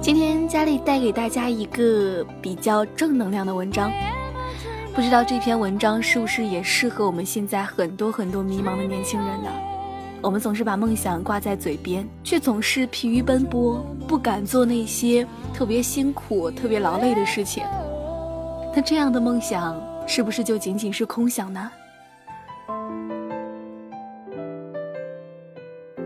[0.00, 3.90] 今天佳丽带给大家一个比较正能量的文章，
[4.94, 9.50] 不知道这篇文章是不是也适合我们现在很多很多迷茫的年轻人呢？
[10.22, 17.64] 我们总是把梦想挂在嘴边，却总是疲于奔波，不敢做那些特别辛苦、特别劳累的事情。
[18.74, 21.70] 那这样的梦想是不是就仅仅是空想呢？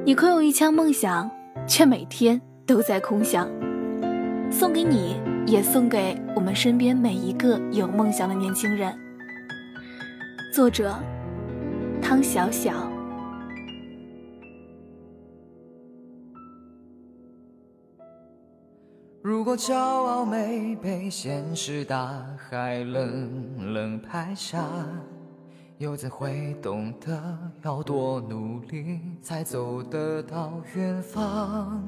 [0.05, 1.31] 你空有一腔梦想，
[1.67, 3.49] 却每天都在空想。
[4.53, 8.95] 送给你，也送给我们身边每一个有梦想的年轻人。
[10.55, 10.95] 作者：
[12.03, 12.91] 汤小小。
[19.23, 24.69] 如果骄傲没被现实大海冷冷拍下。
[25.83, 31.83] 又怎会懂得要多努力才走得到远方？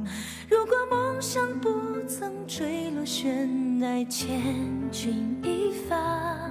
[0.50, 1.70] 如果梦想不
[2.08, 4.42] 曾坠落悬崖，千
[4.90, 6.50] 钧一发，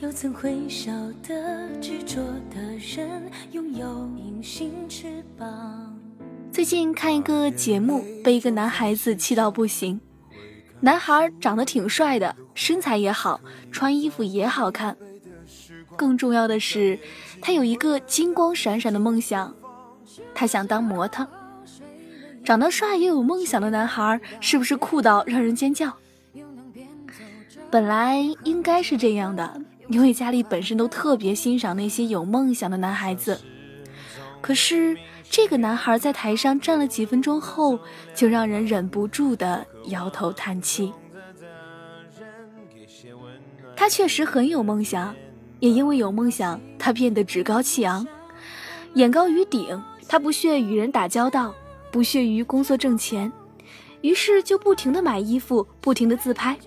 [0.00, 0.90] 又怎会晓
[1.22, 2.16] 得执着
[2.52, 5.96] 的人拥有隐形翅膀？
[6.50, 10.00] 最近看一个节目，被一个男孩子气到不行。
[10.80, 13.40] 男孩长得挺帅的，身材也好，
[13.70, 14.96] 穿衣服也好看。
[15.96, 16.98] 更重要的是，
[17.40, 19.54] 他有一个金光闪闪的梦想，
[20.34, 21.26] 他想当模特。
[22.42, 25.94] 长得帅又有梦想的男孩，是不是酷到让人尖叫？
[27.70, 33.38] 本来应该是这样的，因为家里本身都特别欣赏那些有梦想的男孩子。
[34.40, 34.96] 可是
[35.28, 37.78] 这个男孩在台上站了几分钟后，
[38.14, 40.92] 就让人忍不住的摇头叹气。
[43.76, 45.14] 他确实很有梦想。
[45.60, 48.06] 也因为有梦想，他变得趾高气昂，
[48.94, 49.80] 眼高于顶。
[50.08, 51.54] 他不屑与人打交道，
[51.92, 53.32] 不屑于工作挣钱，
[54.00, 56.58] 于是就不停的买衣服，不停的自拍。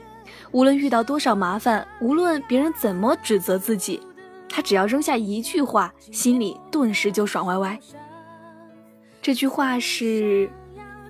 [0.52, 4.00] 无论遇到多少麻烦，无论别人怎么指责自己，
[4.48, 7.78] 他只要扔下一句话，心里顿时就爽歪歪。
[9.22, 10.50] 这句话是：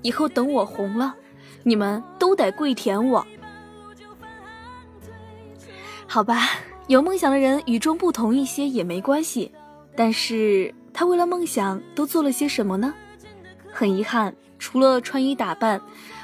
[0.02, 1.14] 以后等我红了，
[1.62, 3.24] 你们都得跪舔我。
[6.08, 6.48] 好吧。
[6.86, 9.50] 有梦想的人与众不同一些也没关系，
[9.96, 12.92] 但是他为了梦想都做了些什么呢？
[13.72, 15.80] 很遗憾，除了穿衣打扮，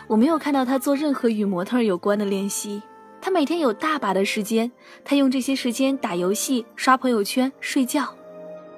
[0.06, 2.82] 我没有看到他做任何与模特有关的练习。
[3.22, 4.70] 他每天有大把的时间，
[5.02, 8.14] 他用这些时间打游戏、刷朋友圈、睡觉。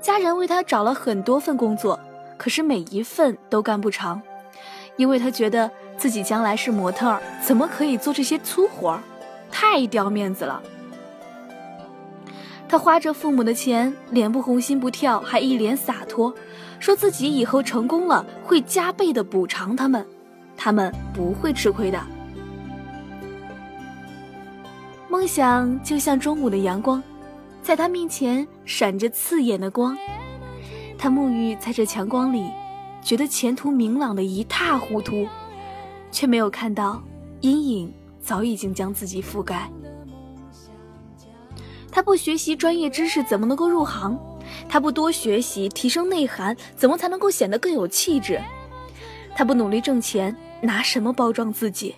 [0.00, 1.98] 家人为他找了很多份工作，
[2.38, 4.22] 可是每一份都干不长，
[4.96, 9.00] 因为他觉得自己将来是模特，怎么可以做这些粗活，
[9.50, 10.62] 太掉面子了。
[12.72, 16.32] 他花着父母的钱，脸不红心不跳，还一脸洒脱，
[16.80, 20.06] 说自己以后成功了会加倍的补偿他们，
[20.56, 22.02] 他们不会吃亏的。
[25.10, 27.02] 梦想就像中午的阳光，
[27.60, 29.94] 在他面前闪着刺眼的光，
[30.96, 32.46] 他沐浴在这强光里，
[33.02, 35.28] 觉得前途明朗的一塌糊涂，
[36.10, 37.02] 却没有看到
[37.42, 39.70] 阴影早已经将自己覆盖。
[41.92, 44.18] 他不学习专业知识，怎么能够入行？
[44.68, 48.40] 他不多学习，提升内涵，怎么才能够显得更有气质？
[49.36, 51.94] 他不努力挣钱，拿什么包装自己？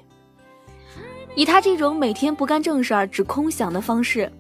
[1.37, 4.31] 以他这种每天不干正事儿、只空想的方式，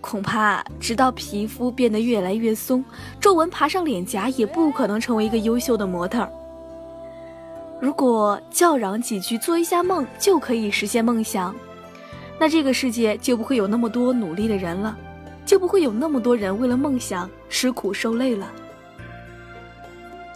[0.00, 2.84] 恐怕直到皮肤变得越来越松，
[3.20, 6.28] 皱纹爬上脸颊，也不可能成为一个优秀的模特。
[7.80, 11.54] 如果叫嚷几句，做一下梦就可以实现梦想。
[12.38, 14.98] 那这个世界就不会有那么多努力的人了，
[15.50, 18.52] 就不会有那么多人为了梦想吃苦受累了。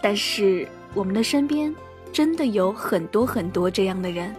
[0.01, 1.73] 但是我们的身边
[2.11, 4.35] 真的有很多很多这样的人。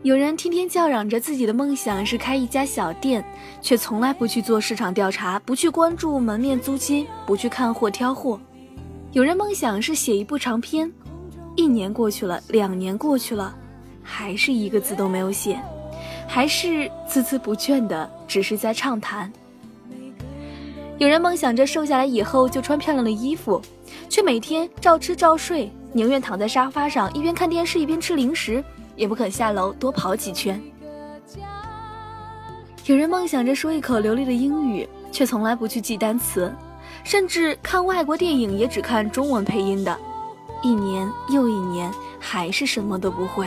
[0.00, 3.22] 有人天天叫嚷着自己的梦想是开一家小店，
[3.60, 8.40] 却从来不去做市场调查，不去关注门面租金，不去看货挑货。
[9.12, 10.90] 有人梦想是写一部长篇，
[11.54, 13.54] 一年过去了，两年过去了，
[14.02, 15.60] 还是一个字都没有写。
[16.28, 19.32] 还是孜孜不倦的，只是在畅谈。
[20.98, 23.60] 有人梦想着瘦下来以后就穿漂亮的衣服，
[24.08, 28.62] 却每天照吃照睡，宁愿躺在沙发上一边看电视一边吃零食，
[28.94, 30.60] 也不肯下楼多跑几圈。
[32.84, 36.54] 有人梦想着说一口流利的英语，却从来不去记单词，
[37.04, 39.96] 甚至看外国电影也只看中文配音的，
[40.62, 43.46] 一年又一年还是什么都不会。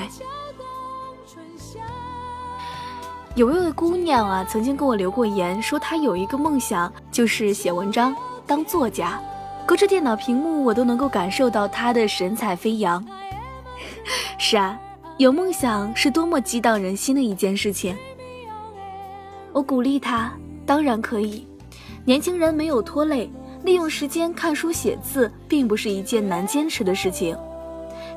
[3.35, 8.13] 有一位姑娘啊，曾经跟我留过言，说她有一个梦想，就是写文章、
[8.45, 9.21] 当作家。
[9.65, 13.03] 隔着电脑屏幕，我都能够感受到她的神采飞扬。
[14.37, 14.77] 是啊，
[15.15, 17.95] 有梦想是多么激荡人心的一件事情。
[19.53, 20.33] 我鼓励他，
[20.65, 21.47] 当然可以。
[22.03, 23.31] 年轻人没有拖累，
[23.63, 27.37] 利用时间看书写字，并不是一件难坚持的事情。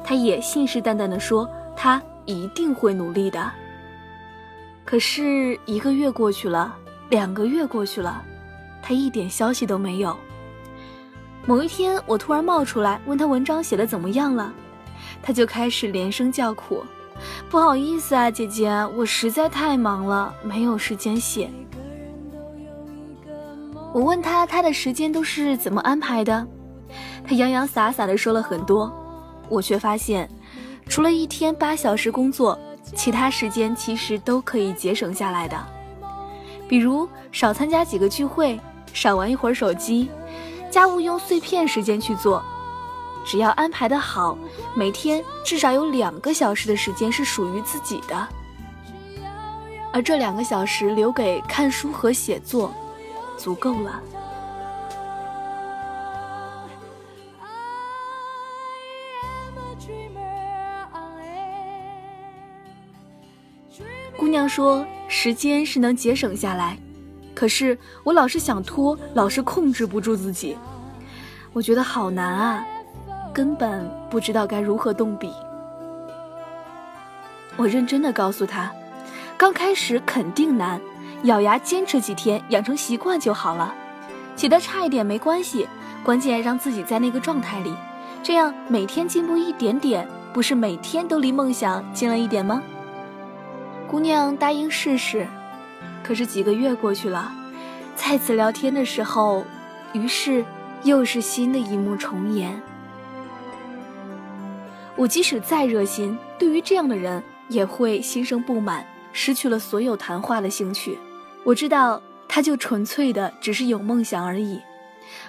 [0.02, 3.48] 他也信誓旦旦地说，他一定会努力的。
[4.94, 6.72] 可是一个月过去了，
[7.10, 8.22] 两个月过去了，
[8.80, 10.16] 他一点消息都没有。
[11.44, 14.54] 某一天，我突然冒出来问他文章写的怎么样了，
[15.20, 16.84] 他就开始连声叫苦。
[17.50, 21.50] 不好意思啊，姐姐，我实在太忙了，没有时间写。
[23.92, 26.46] 我问他，他的时间都是怎么安排的？
[27.26, 28.92] 他洋洋洒洒的说了很多，
[29.48, 30.30] 我却发现，
[30.86, 32.56] 除了一天八小时工作，
[32.94, 35.56] 其他时间其实都可以节省下来的。
[36.68, 38.58] 比如少参加几个聚会，
[38.92, 40.08] 少玩一会儿手机，
[40.70, 42.42] 家务用碎片时间去做。
[43.26, 44.36] 只要安排的好，
[44.74, 48.28] 每天至少有两个小时的时间是属于自己的，
[49.92, 52.72] 而这两个小时留给看书和写作，
[53.38, 54.00] 足够了。
[64.44, 66.76] 他说：“时间是能节省下来，
[67.34, 70.54] 可是我老是想拖，老是控制不住自己，
[71.54, 72.62] 我觉得好难啊。”
[73.32, 75.32] 根本不知道该如何动笔。
[77.56, 78.70] 我认真的告诉他，
[79.38, 80.78] 刚开始肯定难，
[81.22, 83.74] 咬牙坚持几天，养成习惯就好了。
[84.36, 85.66] 写的差一点没关系，
[86.04, 87.74] 关键让自己在那个状态里，
[88.22, 92.62] 这样每天进步一点点，不是每天都离梦想近了一点吗？
[93.94, 95.24] 姑娘答应试试，
[96.02, 97.32] 可是几个月过去了，
[97.94, 99.44] 再次聊天的时候，
[99.92, 100.44] 于是
[100.82, 102.60] 又是新的一幕重演。
[104.96, 110.98] 我即使再热心，对于这样的人也会心生不满，失去了所有谈话的兴趣。
[111.44, 114.60] 我知道，他就纯粹的只是有梦想而已，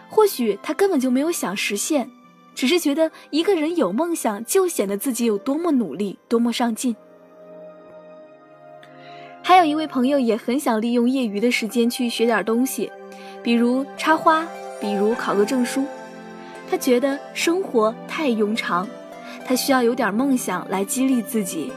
[0.10, 2.10] 或许他根本就没有想实现，
[2.56, 6.96] 只是觉得一个人有梦想就显得自己有多么努力，多么上进。
[9.48, 12.92] 还有一位朋友也很想利用业余的时间去学点东西，
[13.44, 14.44] 比如插花，
[14.82, 15.86] 比如考个证书。
[16.68, 18.88] 他觉得生活太庸常。
[19.46, 21.72] 他需要有点梦想来激励自己，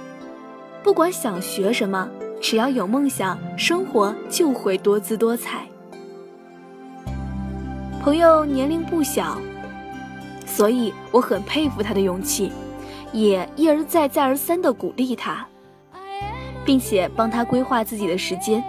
[0.83, 2.09] 不管想学什么，
[2.41, 5.67] 只要有梦想，生活就会多姿多彩。
[8.01, 9.39] 朋友年龄不小，
[10.47, 12.51] 所以我很佩服他的勇气，
[13.13, 15.47] 也一而再、再而三地鼓励他，
[16.69, 18.63] 并且帮他规划自己的时间。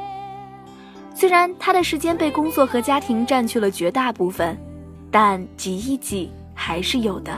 [1.14, 4.58] 虽然他的时间被工作和家庭占去了绝大部分，
[5.12, 7.34] 但挤一挤还是有的。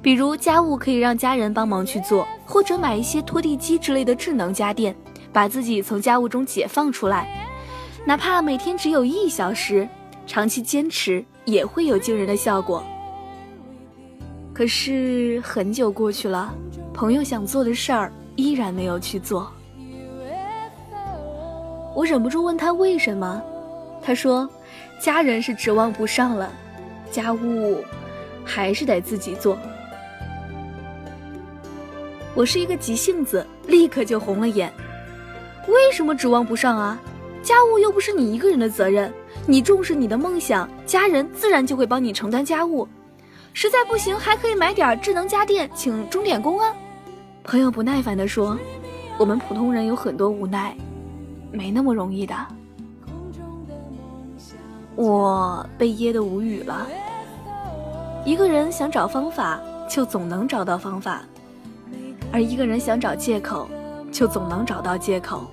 [0.00, 4.96] 比如家务可以让家人帮忙去做，或者买一些拖地机之类的智能家电，
[5.34, 7.28] 把自己从家务中解放出来。
[8.06, 9.86] 哪怕每天只有一小时，
[10.26, 12.82] 长期坚持也会有惊人的效果。
[14.54, 16.54] 可是很久过去了，
[16.94, 18.10] 朋友想做的事儿
[18.42, 19.48] 依然没有去做。
[21.94, 23.40] 我忍不住问他为什么，
[24.02, 24.48] 他说
[24.98, 26.50] ：“家人是指望不上了，
[27.08, 27.84] 家务
[28.44, 29.56] 还是得自己做。”
[32.34, 34.72] 我是一个急性子，立刻就红了眼。
[35.68, 37.00] 为什么指望不上啊？
[37.44, 39.12] 家务又不是你一个人的责任，
[39.46, 42.88] 你重视你的梦想，家人自然就会帮你承担家务。
[43.52, 46.74] 实在不行，还可以买点智能家电，请钟点工啊。
[47.44, 48.56] 朋友不耐烦地说
[49.18, 50.76] ：“我们普通人有很多无奈，
[51.50, 52.34] 没那么容易的。”
[54.94, 56.86] 我被噎得无语了。
[58.24, 61.22] 一个人想找方法，就总能找到方法。
[62.32, 63.68] 而一个人想找借口，
[64.12, 65.50] 就总能找到借口。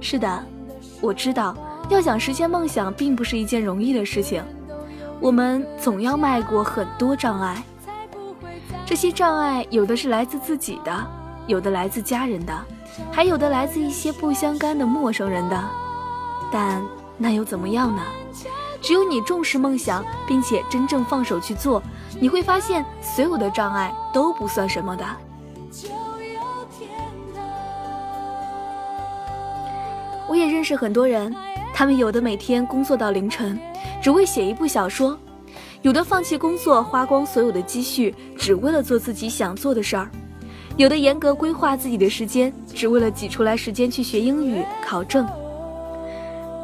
[0.00, 0.42] 是的，
[1.00, 1.56] 我知道，
[1.88, 4.42] 要想实现梦想，并不是一件容易的事情。
[5.20, 7.62] 我们总要迈过很多障碍，
[8.86, 11.06] 这些障碍有的是来自自己的，
[11.46, 12.52] 有的来自家人的，
[13.12, 15.62] 还有的来自一些不相干的陌生人的。
[16.50, 16.82] 但
[17.16, 18.02] 那又怎么样呢？
[18.80, 21.82] 只有你重视梦想，并且真正放手去做，
[22.20, 25.04] 你会发现所有的障碍都不算什么的。
[30.28, 31.34] 我也认识很多人，
[31.74, 33.58] 他们有的每天工作到凌晨，
[34.00, 35.16] 只为写一部小说；
[35.82, 40.08] 有的放弃工作，花光所有的积蓄，只为了做自己想做的事儿；
[40.76, 45.26] 有的严格规划自己的时间，只为了挤出来时间去学英语、考证。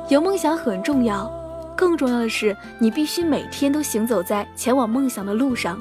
[0.09, 1.31] 有梦想很重要，
[1.77, 5.81] 更重要的是，你必须每天都行走在前往梦想的路上，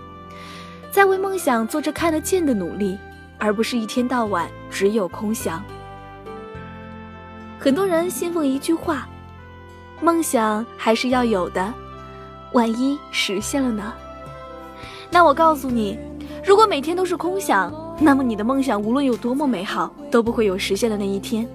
[0.91, 2.99] 在为梦想做着看得见的努力，
[3.39, 5.63] 而不是一天到晚只有空想。
[7.57, 9.07] 很多人信奉一句话
[10.01, 11.73] ：“梦想还是要有的，
[12.53, 13.93] 万一实现了呢？”
[15.11, 15.99] 那我告诉你，
[16.43, 21.47] 如果每天都是空想，那么你的梦想无论有多么美好，都不会有实现的那一天。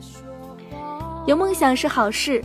[1.27, 2.43] 有梦想是好事，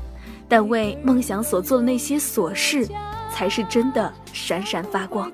[0.50, 2.88] 但为梦想所做的那些琐事，
[3.32, 5.32] 才是真的闪闪发光。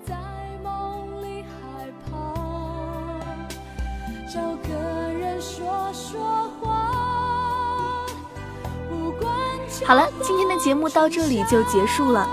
[9.86, 12.28] 好了，今天的节目到这里就结束了，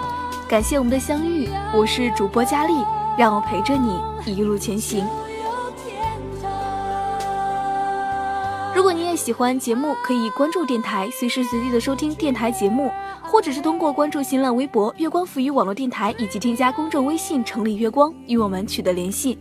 [0.48, 2.72] 感谢我们的相遇，我是主播佳丽，
[3.18, 5.04] 让我陪着你一路前行。
[8.72, 19.36] 如果你也喜欢节目，可以关注电台，随时随地的收听电台节目，或者是通过关注新浪微博“月光浮语网络电台”，以及添加公众微信“城里月光”与我们取得联系。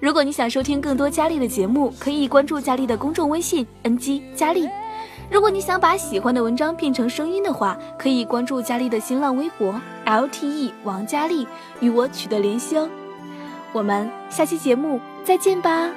[0.00, 4.66] 如果你想收听更多佳丽的节目，可以关注佳丽的公众微信 “ng 佳丽”。
[5.30, 11.46] 如果你想把喜欢的文章变成声音的话，可以关注佳丽的新浪微博 lte 王佳丽，
[11.78, 12.90] 与我取得联系哦。
[13.72, 15.88] 我们下期节目再见吧。